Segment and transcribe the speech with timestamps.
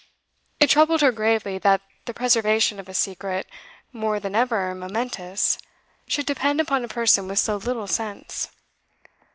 [0.59, 3.45] It troubled her gravely that the preservation of a secret
[3.93, 5.59] more than ever momentous
[6.07, 8.49] should depend upon a person with so little sense.